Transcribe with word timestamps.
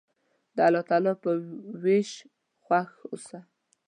د 0.55 0.57
الله 0.67 0.83
تعالی 0.89 1.13
په 1.23 1.29
ویش 1.83 2.09
خوښ 2.63 2.89
اوسه. 3.09 3.39